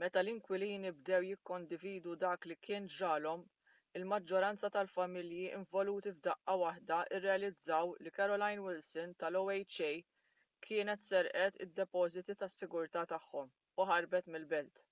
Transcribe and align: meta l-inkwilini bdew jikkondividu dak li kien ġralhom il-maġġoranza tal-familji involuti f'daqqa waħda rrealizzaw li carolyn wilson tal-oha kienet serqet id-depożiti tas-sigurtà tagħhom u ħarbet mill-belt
meta 0.00 0.20
l-inkwilini 0.24 0.90
bdew 0.98 1.24
jikkondividu 1.28 2.12
dak 2.24 2.44
li 2.50 2.56
kien 2.66 2.84
ġralhom 2.96 3.42
il-maġġoranza 4.00 4.70
tal-familji 4.76 5.48
involuti 5.56 6.12
f'daqqa 6.18 6.56
waħda 6.60 7.00
rrealizzaw 7.16 7.92
li 8.06 8.14
carolyn 8.20 8.62
wilson 8.68 9.18
tal-oha 9.24 9.90
kienet 10.68 11.06
serqet 11.10 11.62
id-depożiti 11.68 12.38
tas-sigurtà 12.46 13.06
tagħhom 13.16 13.52
u 13.82 13.92
ħarbet 13.92 14.32
mill-belt 14.38 14.82